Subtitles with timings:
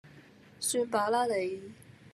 [0.59, 1.73] 算罷啦你